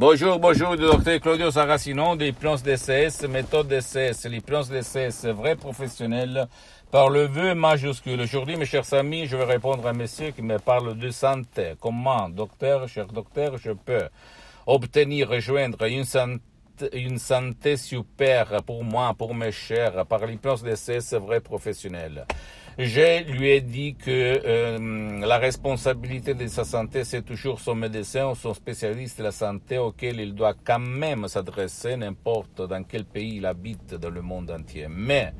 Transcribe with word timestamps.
Bonjour, 0.00 0.38
bonjour, 0.38 0.76
docteur 0.76 1.18
Claudio 1.20 1.50
Saracino 1.50 2.14
l'hypnose 2.14 2.62
DCS, 2.62 3.26
méthode 3.28 3.66
DCS, 3.66 4.28
l'hypnose 4.28 4.68
DCS, 4.68 5.26
vrai 5.26 5.56
professionnel, 5.56 6.46
par 6.92 7.10
le 7.10 7.26
vœu 7.26 7.56
majuscule. 7.56 8.20
Aujourd'hui, 8.20 8.54
mes 8.54 8.64
chers 8.64 8.94
amis, 8.94 9.26
je 9.26 9.36
vais 9.36 9.42
répondre 9.42 9.84
à 9.88 9.92
monsieur 9.92 10.30
qui 10.30 10.40
me 10.40 10.60
parle 10.60 10.96
de 10.96 11.10
santé. 11.10 11.72
Comment, 11.80 12.28
docteur, 12.28 12.86
cher 12.86 13.08
docteur, 13.08 13.58
je 13.58 13.72
peux 13.72 14.08
obtenir, 14.68 15.30
rejoindre 15.30 15.82
une 15.86 16.04
santé 16.04 16.44
une 16.92 17.18
santé 17.18 17.76
super 17.76 18.62
pour 18.64 18.84
moi, 18.84 19.12
pour 19.18 19.34
mes 19.34 19.50
chers, 19.50 20.06
par 20.06 20.24
l'hypnose 20.24 20.62
DCS 20.62 21.14
vrai 21.14 21.40
professionnel? 21.40 22.24
Je 22.78 23.24
lui 23.32 23.50
ai 23.50 23.60
dit 23.60 23.96
que 23.96 24.08
euh, 24.44 25.18
la 25.26 25.38
responsabilité 25.38 26.34
de 26.34 26.46
sa 26.46 26.62
santé, 26.62 27.02
c'est 27.02 27.22
toujours 27.22 27.58
son 27.58 27.74
médecin 27.74 28.30
ou 28.30 28.36
son 28.36 28.54
spécialiste 28.54 29.18
de 29.18 29.24
la 29.24 29.32
santé 29.32 29.78
auquel 29.78 30.20
il 30.20 30.32
doit 30.32 30.54
quand 30.54 30.78
même 30.78 31.26
s'adresser, 31.26 31.96
n'importe 31.96 32.62
dans 32.68 32.84
quel 32.84 33.04
pays 33.04 33.38
il 33.38 33.46
habite 33.46 33.96
dans 33.96 34.10
le 34.10 34.22
monde 34.22 34.52
entier. 34.52 34.86
Mais 34.88 35.34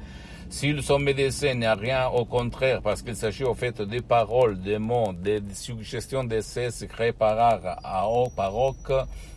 s'il 0.50 0.82
son 0.82 0.98
médecin 0.98 1.54
n'a 1.54 1.74
rien 1.74 2.08
au 2.08 2.24
contraire, 2.24 2.80
parce 2.82 3.02
qu'il 3.02 3.16
s'agit 3.16 3.44
au 3.44 3.54
fait 3.54 3.82
des 3.82 4.00
paroles, 4.00 4.60
des 4.60 4.78
mots, 4.78 5.12
des 5.12 5.40
suggestions 5.52 6.24
d'essais 6.24 6.70
créées 6.88 7.12
par 7.12 8.10
haut 8.10 8.30
paroque, 8.34 8.92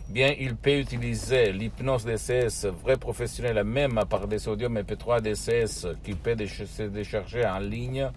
bien 0.08 0.34
il 0.38 0.56
peut 0.56 0.78
utiliser 0.78 1.52
l'hypnose 1.52 2.04
DCS 2.04 2.66
vrai 2.82 2.96
professionnel 2.96 3.62
même 3.64 4.00
par 4.08 4.26
des 4.26 4.38
sodium 4.38 4.78
MP3 4.78 5.20
DCS 5.20 5.86
qui 6.04 6.14
peut 6.14 6.36
se 6.46 6.82
décharger 6.84 7.46
en 7.46 7.58
ligne 7.58 8.08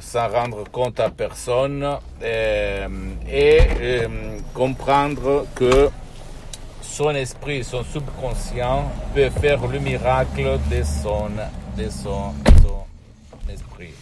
sans 0.00 0.28
rendre 0.28 0.64
compte 0.70 1.00
à 1.00 1.10
personne 1.10 1.84
euh, 2.22 2.88
et 3.30 3.60
euh, 3.80 4.08
comprendre 4.54 5.46
que 5.54 5.90
son 6.82 7.10
esprit, 7.10 7.64
son 7.64 7.84
subconscient 7.84 8.90
peut 9.14 9.30
faire 9.30 9.66
le 9.66 9.78
miracle 9.78 10.58
de 10.70 10.82
son 10.82 11.30
son, 11.86 12.34
esprit. 13.48 13.94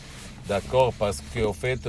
D'accord 0.48 0.92
Parce 0.98 1.20
qu'au 1.20 1.52
fait, 1.52 1.80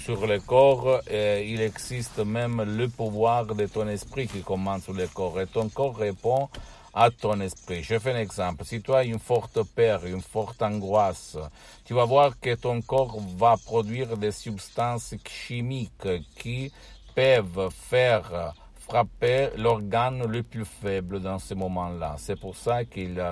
sur 0.00 0.26
le 0.26 0.40
corps, 0.40 1.00
euh, 1.10 1.44
il 1.46 1.60
existe 1.60 2.18
même 2.18 2.62
le 2.62 2.88
pouvoir 2.88 3.46
de 3.46 3.66
ton 3.66 3.86
esprit 3.86 4.26
qui 4.26 4.40
commande 4.40 4.82
sur 4.82 4.94
le 4.94 5.06
corps. 5.06 5.40
Et 5.40 5.46
ton 5.46 5.68
corps 5.68 5.96
répond 5.96 6.48
à 6.92 7.10
ton 7.10 7.40
esprit. 7.40 7.82
Je 7.82 7.98
fais 7.98 8.12
un 8.12 8.18
exemple. 8.18 8.64
Si 8.64 8.82
tu 8.82 8.92
as 8.92 9.04
une 9.04 9.18
forte 9.18 9.62
peur, 9.74 10.04
une 10.06 10.20
forte 10.20 10.60
angoisse, 10.60 11.38
tu 11.84 11.94
vas 11.94 12.04
voir 12.04 12.38
que 12.40 12.54
ton 12.54 12.80
corps 12.82 13.20
va 13.36 13.56
produire 13.56 14.16
des 14.16 14.32
substances 14.32 15.14
chimiques 15.28 16.08
qui 16.36 16.72
peuvent 17.14 17.70
faire 17.70 18.54
frapper 18.80 19.50
l'organe 19.56 20.26
le 20.26 20.42
plus 20.42 20.64
faible 20.64 21.20
dans 21.20 21.38
ce 21.38 21.54
moment-là. 21.54 22.16
C'est 22.18 22.38
pour 22.38 22.56
ça 22.56 22.84
qu'il 22.84 23.22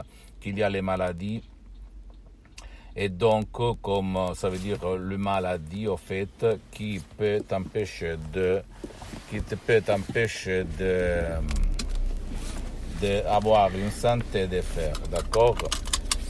y 0.44 0.62
a 0.62 0.70
les 0.70 0.82
maladies 0.82 1.42
et 2.96 3.08
donc, 3.08 3.46
comme 3.82 4.18
ça 4.34 4.48
veut 4.48 4.58
dire 4.58 4.78
le 4.98 5.16
maladie, 5.16 5.86
au 5.86 5.96
fait, 5.96 6.46
qui 6.72 7.00
peut 7.16 7.40
t'empêcher 7.46 8.16
de, 8.32 8.62
qui 9.30 9.40
te 9.40 9.54
peut 9.54 9.80
t'empêcher 9.80 10.64
de, 10.78 11.22
d'avoir 13.00 13.70
une 13.74 13.90
santé 13.90 14.46
de 14.46 14.60
fer, 14.60 14.92
d'accord? 15.10 15.56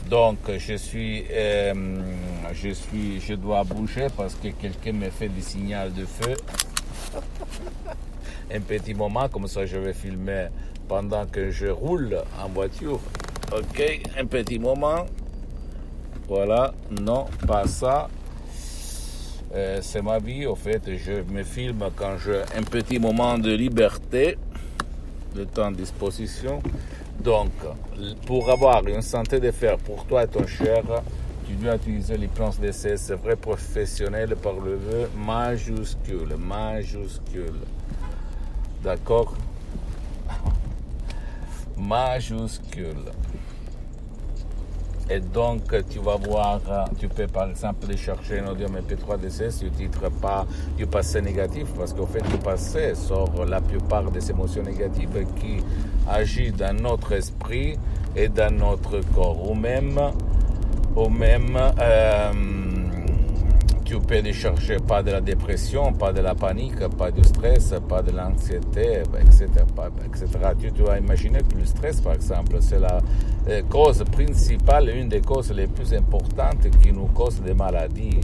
Donc, 0.09 0.37
je 0.57 0.75
suis, 0.75 1.25
euh, 1.31 1.73
je 2.53 2.69
suis, 2.69 3.19
je 3.21 3.33
dois 3.33 3.63
bouger 3.63 4.07
parce 4.15 4.35
que 4.35 4.49
quelqu'un 4.49 4.93
me 4.93 5.09
fait 5.09 5.29
des 5.29 5.41
signaux 5.41 5.89
de 5.89 6.05
feu. 6.05 6.35
un 8.53 8.59
petit 8.61 8.93
moment, 8.93 9.29
comme 9.29 9.47
ça 9.47 9.65
je 9.65 9.77
vais 9.77 9.93
filmer 9.93 10.47
pendant 10.87 11.25
que 11.25 11.51
je 11.51 11.67
roule 11.67 12.17
en 12.39 12.49
voiture. 12.49 12.99
Ok, 13.53 14.01
un 14.17 14.25
petit 14.25 14.59
moment. 14.59 15.05
Voilà, 16.33 16.73
non, 16.89 17.25
pas 17.45 17.67
ça. 17.67 18.07
Euh, 19.53 19.79
c'est 19.81 20.01
ma 20.01 20.17
vie, 20.17 20.45
au 20.45 20.55
fait, 20.55 20.81
je 20.95 21.23
me 21.29 21.43
filme 21.43 21.83
quand 21.93 22.15
j'ai 22.23 22.41
un 22.57 22.63
petit 22.63 22.99
moment 22.99 23.37
de 23.37 23.51
liberté, 23.51 24.37
de 25.35 25.43
temps 25.43 25.71
de 25.71 25.75
disposition. 25.75 26.63
Donc, 27.19 27.51
pour 28.25 28.49
avoir 28.49 28.87
une 28.87 29.01
santé 29.01 29.41
de 29.41 29.51
fer 29.51 29.77
pour 29.79 30.05
toi 30.05 30.23
et 30.23 30.27
ton 30.27 30.47
cher, 30.47 30.83
tu 31.45 31.53
dois 31.55 31.75
utiliser 31.75 32.15
les 32.15 32.27
plans 32.27 32.51
d'essai, 32.61 32.95
vrai 33.21 33.35
professionnel 33.35 34.37
par 34.37 34.53
le 34.53 34.75
vœu 34.75 35.09
majuscule, 35.17 36.37
majuscule. 36.37 37.59
D'accord? 38.81 39.35
Majuscule. 41.77 43.11
Et 45.13 45.19
donc, 45.19 45.63
tu 45.89 45.99
vas 45.99 46.15
voir, 46.15 46.61
tu 46.97 47.09
peux 47.09 47.27
par 47.27 47.49
exemple 47.49 47.93
chercher 47.97 48.39
un 48.39 48.47
audio 48.47 48.67
MP3 48.67 49.19
DCS 49.19 49.59
du 49.59 49.69
titre 49.71 50.09
pas 50.21 50.45
du 50.77 50.87
passé 50.87 51.21
négatif, 51.21 51.67
parce 51.77 51.91
qu'au 51.91 52.05
fait, 52.05 52.21
du 52.29 52.37
passé 52.37 52.95
sort 52.95 53.45
la 53.45 53.59
plupart 53.59 54.09
des 54.09 54.31
émotions 54.31 54.63
négatives 54.63 55.25
qui 55.35 55.57
agissent 56.09 56.53
dans 56.53 56.73
notre 56.81 57.11
esprit 57.11 57.77
et 58.15 58.29
dans 58.29 58.55
notre 58.55 59.01
corps, 59.13 59.49
ou 59.49 59.53
même, 59.53 59.99
ou 60.95 61.09
même, 61.09 61.57
euh, 61.57 62.31
tu 63.91 63.99
peux 63.99 64.21
décharger 64.21 64.77
pas 64.77 65.03
de 65.03 65.11
la 65.11 65.19
dépression, 65.19 65.91
pas 65.91 66.13
de 66.13 66.21
la 66.21 66.33
panique, 66.33 66.79
pas 66.97 67.11
du 67.11 67.21
stress, 67.25 67.73
pas 67.89 68.01
de 68.01 68.11
l'anxiété, 68.11 69.01
etc., 69.19 69.47
etc. 70.05 70.27
Tu 70.57 70.71
dois 70.71 70.97
imaginer 70.97 71.39
que 71.39 71.57
le 71.57 71.65
stress, 71.65 71.99
par 71.99 72.13
exemple, 72.13 72.55
c'est 72.61 72.79
la 72.79 73.01
euh, 73.49 73.61
cause 73.69 74.05
principale, 74.09 74.91
une 74.95 75.09
des 75.09 75.19
causes 75.19 75.51
les 75.51 75.67
plus 75.67 75.93
importantes 75.93 76.69
qui 76.81 76.93
nous 76.93 77.07
cause 77.07 77.41
des 77.41 77.53
maladies. 77.53 78.21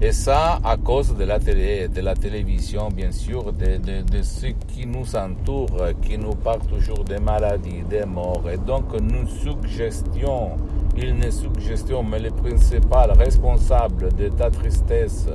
Et 0.00 0.12
ça 0.12 0.60
à 0.62 0.76
cause 0.76 1.16
de 1.16 1.24
la 1.24 1.40
télé, 1.40 1.88
de 1.88 2.00
la 2.00 2.14
télévision, 2.14 2.88
bien 2.88 3.10
sûr, 3.10 3.52
de, 3.52 3.78
de, 3.78 4.02
de, 4.02 4.22
ce 4.22 4.46
qui 4.68 4.86
nous 4.86 5.16
entoure, 5.16 5.80
qui 6.00 6.16
nous 6.16 6.36
parle 6.36 6.60
toujours 6.60 7.02
des 7.02 7.18
maladies, 7.18 7.82
des 7.90 8.04
morts. 8.04 8.44
Et 8.52 8.58
donc, 8.58 8.84
nous 9.00 9.26
suggestions 9.26 10.50
il 10.98 11.14
n'est 11.14 11.30
suggestion, 11.30 12.02
mais 12.02 12.18
le 12.18 12.30
principal 12.30 13.12
responsable 13.12 14.14
de 14.14 14.28
ta 14.28 14.50
tristesse, 14.50 15.26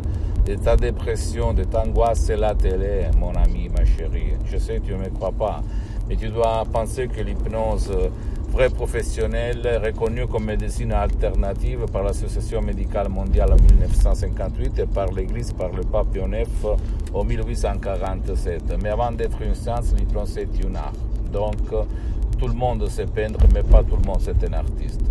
de 0.45 0.55
ta 0.55 0.75
dépression, 0.75 1.53
de 1.53 1.63
ta 1.63 1.83
angoisse, 1.83 2.21
c'est 2.21 2.37
la 2.37 2.55
télé, 2.55 3.07
mon 3.19 3.33
ami, 3.35 3.69
ma 3.69 3.85
chérie. 3.85 4.33
Je 4.45 4.57
sais 4.57 4.79
que 4.79 4.87
tu 4.87 4.93
ne 4.93 4.97
me 4.97 5.09
crois 5.09 5.31
pas, 5.31 5.61
mais 6.09 6.15
tu 6.15 6.29
dois 6.29 6.63
penser 6.71 7.07
que 7.07 7.21
l'hypnose 7.21 7.91
vraie 8.51 8.69
professionnelle, 8.69 9.81
reconnue 9.83 10.27
comme 10.27 10.45
médecine 10.45 10.91
alternative 10.91 11.85
par 11.91 12.03
l'Association 12.03 12.61
médicale 12.61 13.07
mondiale 13.07 13.53
en 13.53 13.55
1958 13.55 14.79
et 14.79 14.85
par 14.87 15.09
l'Église, 15.11 15.53
par 15.53 15.69
le 15.69 15.83
pape 15.83 16.07
Pie 16.11 16.19
en 17.13 17.23
1847. 17.23 18.73
Mais 18.83 18.89
avant 18.89 19.11
d'être 19.11 19.41
une 19.41 19.55
science, 19.55 19.93
l'hypnose 19.97 20.37
est 20.37 20.59
une 20.61 20.75
art. 20.75 20.91
Donc, 21.31 21.55
tout 22.37 22.47
le 22.47 22.53
monde 22.53 22.89
sait 22.89 23.05
peindre, 23.05 23.39
mais 23.53 23.63
pas 23.63 23.83
tout 23.83 23.95
le 23.95 24.05
monde 24.05 24.19
c'est 24.19 24.43
un 24.49 24.53
artiste. 24.53 25.01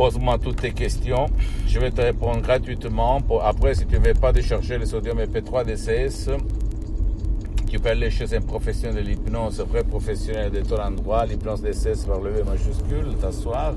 Pose-moi 0.00 0.38
toutes 0.38 0.62
tes 0.62 0.70
questions. 0.70 1.26
Je 1.66 1.78
vais 1.78 1.90
te 1.90 2.00
répondre 2.00 2.40
gratuitement. 2.40 3.18
Après, 3.42 3.74
si 3.74 3.84
tu 3.84 3.98
ne 3.98 4.06
veux 4.06 4.14
pas 4.14 4.32
décharger 4.32 4.78
le 4.78 4.86
sodium 4.86 5.18
EP3 5.18 5.66
DCS, 5.66 6.30
tu 7.68 7.78
peux 7.78 7.90
aller 7.90 8.08
chez 8.08 8.34
un 8.34 8.40
professionnel 8.40 9.04
de 9.04 9.10
l'hypnose, 9.10 9.60
un 9.60 9.64
vrai 9.64 9.84
professionnel 9.84 10.50
de 10.52 10.62
ton 10.62 10.80
endroit, 10.80 11.26
l'hypnose 11.26 11.60
DCS 11.60 12.06
par 12.06 12.18
le 12.18 12.30
V 12.30 12.44
majuscule, 12.44 13.14
t'asseoir 13.20 13.74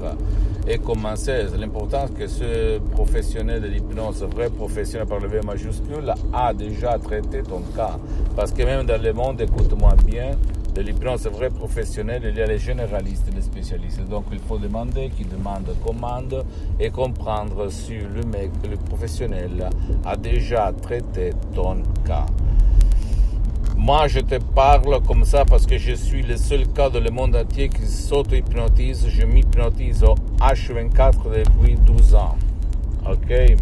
et 0.65 0.77
commencer. 0.77 1.43
L'important 1.59 2.07
que 2.07 2.25
ce 2.27 2.79
professionnel 2.79 3.61
de 3.61 3.67
l'hypnose, 3.67 4.23
vrai 4.33 4.49
professionnel 4.49 5.05
par 5.05 5.19
le 5.19 5.27
V 5.27 5.41
majuscule, 5.41 6.13
a 6.31 6.53
déjà 6.53 6.97
traité 6.99 7.43
ton 7.43 7.59
cas. 7.75 7.99
Parce 8.33 8.53
que 8.53 8.63
même 8.63 8.85
dans 8.85 9.01
le 9.01 9.11
monde, 9.11 9.41
écoute-moi 9.41 9.93
bien, 10.05 10.37
de 10.73 10.81
l'hypnose 10.81 11.27
vrai 11.27 11.49
professionnel, 11.49 12.23
il 12.25 12.35
y 12.35 12.41
a 12.41 12.47
les 12.47 12.57
généralistes 12.57 13.27
et 13.31 13.35
les 13.35 13.41
spécialistes. 13.41 14.01
Donc 14.09 14.25
il 14.31 14.39
faut 14.39 14.57
demander 14.57 15.09
qui 15.09 15.23
demande 15.23 15.69
commande 15.85 16.45
et 16.79 16.89
comprendre 16.89 17.69
si 17.69 17.97
le 17.97 18.23
mec, 18.23 18.51
le 18.69 18.77
professionnel, 18.77 19.69
a 20.05 20.15
déjà 20.15 20.71
traité 20.81 21.31
ton 21.53 21.83
cas. 22.05 22.25
Moi, 23.75 24.07
je 24.07 24.19
te 24.19 24.35
parle 24.35 25.01
comme 25.01 25.25
ça 25.25 25.43
parce 25.45 25.65
que 25.65 25.77
je 25.77 25.93
suis 25.93 26.21
le 26.21 26.37
seul 26.37 26.67
cas 26.67 26.89
dans 26.89 27.01
le 27.01 27.09
monde 27.09 27.35
entier 27.35 27.69
qui 27.69 27.85
s'auto-hypnotise. 27.85 29.07
Je 29.09 29.25
m'hypnotise 29.25 30.03
au 30.03 30.15
H24 30.39 31.43
depuis 31.43 31.75
12 31.75 32.15
ans. 32.15 32.37
OK? 33.05 33.57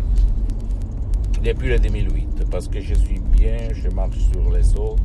Depuis 1.43 1.69
le 1.69 1.79
2008. 1.79 2.45
Parce 2.51 2.67
que 2.67 2.81
je 2.81 2.93
suis 2.93 3.19
bien, 3.19 3.69
je 3.73 3.89
marche 3.89 4.19
sur 4.31 4.51
les 4.51 4.77
eaux. 4.77 4.95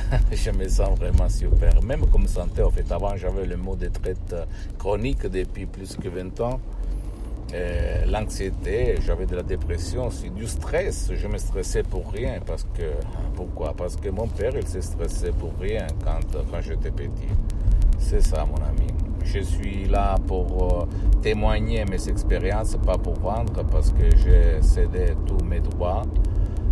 je 0.32 0.50
me 0.50 0.68
sens 0.68 0.98
vraiment 0.98 1.28
super. 1.28 1.82
Même 1.82 2.06
comme 2.10 2.26
santé, 2.26 2.62
en 2.62 2.70
fait, 2.70 2.90
avant, 2.90 3.16
j'avais 3.16 3.46
le 3.46 3.56
mot 3.56 3.76
de 3.76 3.88
traite 3.88 4.34
chronique 4.78 5.26
depuis 5.26 5.66
plus 5.66 5.96
que 5.96 6.08
20 6.08 6.40
ans. 6.40 6.60
Euh, 7.54 8.04
l'anxiété, 8.04 8.96
j'avais 9.06 9.24
de 9.24 9.34
la 9.34 9.42
dépression, 9.42 10.10
c'est 10.10 10.28
du 10.28 10.46
stress. 10.46 11.10
Je 11.14 11.26
me 11.28 11.38
stressais 11.38 11.82
pour 11.82 12.10
rien. 12.10 12.40
Parce 12.44 12.64
que, 12.64 12.92
pourquoi? 13.34 13.74
Parce 13.74 13.96
que 13.96 14.10
mon 14.10 14.26
père, 14.26 14.52
il 14.56 14.66
s'est 14.66 14.82
stressé 14.82 15.30
pour 15.32 15.52
rien 15.60 15.86
quand, 16.04 16.20
quand 16.50 16.60
j'étais 16.60 16.90
petit. 16.90 17.28
C'est 17.98 18.20
ça, 18.20 18.44
mon 18.44 18.56
ami. 18.56 18.88
Je 19.24 19.40
suis 19.40 19.86
là 19.86 20.16
pour 20.26 20.82
euh, 20.82 20.86
témoigner 21.22 21.84
mes 21.84 22.08
expériences, 22.08 22.76
pas 22.84 22.96
pour 22.96 23.14
vendre, 23.14 23.64
parce 23.70 23.90
que 23.90 24.16
j'ai 24.16 24.62
cédé 24.62 25.14
tous 25.26 25.44
mes 25.44 25.60
droits 25.60 26.02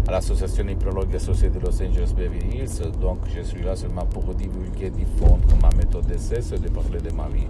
à 0.09 0.13
l'association 0.13 0.67
hypnologue 0.69 1.15
associée 1.15 1.51
de 1.51 1.59
Los 1.59 1.83
Angeles 1.83 2.13
Beverly 2.17 2.59
Hills. 2.59 2.91
Donc, 3.01 3.19
je 3.35 3.43
suis 3.43 3.63
là 3.63 3.75
seulement 3.75 4.07
pour 4.07 4.35
divulguer, 4.35 4.91
diffondre 4.91 5.47
ma 5.61 5.71
méthode 5.77 6.07
d'essai, 6.07 6.41
de 6.59 6.69
parler 6.69 7.01
de 7.01 7.13
ma 7.13 7.29
vie 7.29 7.49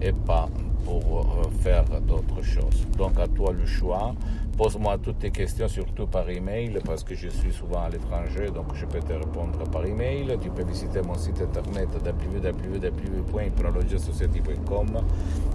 et 0.00 0.12
pas 0.12 0.48
pour 0.84 1.00
euh, 1.00 1.62
faire 1.62 1.84
d'autres 2.00 2.42
choses. 2.42 2.86
Donc 2.96 3.18
à 3.18 3.28
toi 3.28 3.52
le 3.52 3.66
choix. 3.66 4.14
Pose-moi 4.56 4.98
toutes 4.98 5.18
tes 5.18 5.32
questions, 5.32 5.66
surtout 5.66 6.06
par 6.06 6.30
email, 6.30 6.78
parce 6.84 7.02
que 7.02 7.16
je 7.16 7.28
suis 7.28 7.52
souvent 7.52 7.82
à 7.82 7.88
l'étranger, 7.88 8.50
donc 8.54 8.66
je 8.74 8.86
peux 8.86 9.00
te 9.00 9.12
répondre 9.12 9.58
par 9.72 9.84
email. 9.84 10.38
Tu 10.40 10.48
peux 10.48 10.62
visiter 10.62 11.02
mon 11.02 11.16
site 11.16 11.42
internet 11.42 11.88
www.hypnologiasociety.com, 11.92 14.86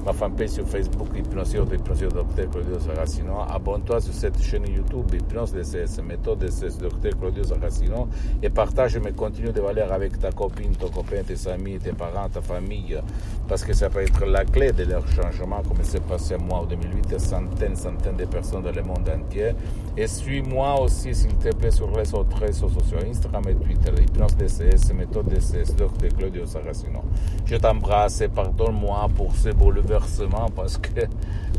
ma 0.06 0.12
fanpage 0.12 0.50
sur 0.50 0.68
Facebook, 0.68 1.08
Hypnosio 1.16 1.64
Hypnosio 1.64 2.10
Dr 2.10 2.50
Claudio 2.52 2.78
Saracino. 2.78 3.40
Abonne-toi 3.50 4.02
sur 4.02 4.14
cette 4.14 4.42
chaîne 4.42 4.68
YouTube, 4.68 5.14
Hypnose 5.14 5.54
DCS, 5.54 6.02
méthode 6.04 6.40
DCS 6.40 6.80
Dr 6.80 7.18
Claudio 7.18 7.46
Saracino, 7.46 8.10
et 8.44 8.50
partage 8.50 8.98
mes 8.98 9.14
contenus 9.14 9.54
de 9.54 9.62
valeur 9.62 9.94
avec 9.94 10.20
ta 10.20 10.34
copine, 10.34 10.76
ton 10.76 10.90
copain, 10.90 11.24
tes 11.26 11.48
amis, 11.50 11.80
tes 11.80 11.94
parents, 11.94 12.28
ta 12.28 12.42
famille, 12.42 13.00
parce 13.48 13.64
que 13.64 13.72
ça 13.72 13.90
peut 13.90 14.02
être 14.02 14.26
la 14.26 14.44
clé 14.44 14.74
de 14.74 14.84
leur 14.84 15.08
changement, 15.22 15.62
comme 15.68 15.78
c'est 15.84 16.04
passé 16.04 16.36
moi 16.38 16.60
en 16.60 16.66
2008, 16.66 17.20
centaines, 17.20 17.76
centaines 17.76 18.18
de 18.18 18.26
personnes 18.26 18.64
dans 18.64 18.72
le 18.72 18.84
monde 18.84 19.10
entier. 19.10 19.52
Et 19.98 20.08
suis-moi 20.08 20.80
aussi, 20.82 21.14
s'il 21.14 21.36
te 21.36 21.54
plaît, 21.56 21.72
sur 21.72 21.90
les 21.98 22.14
autres 22.14 22.38
réseaux 22.38 22.70
sociaux, 22.70 23.00
Instagram 23.08 23.44
et 23.50 23.56
Twitter, 23.56 23.92
Hypnose 24.02 24.36
DCS, 24.36 24.94
méthode 24.94 25.28
DCS, 25.28 25.76
Dr 25.76 26.16
Claudio 26.18 26.46
Saracino. 26.46 27.04
Je 27.46 27.56
t'embrasse 27.56 28.22
et 28.22 28.28
pardonne-moi 28.30 29.08
pour 29.16 29.36
ce 29.36 29.50
bouleversement 29.50 30.50
parce 30.56 30.78
que 30.78 31.02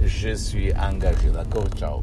je 0.02 0.34
suis 0.34 0.72
engagé. 0.74 1.30
D'accord? 1.30 1.68
Ciao. 1.76 2.02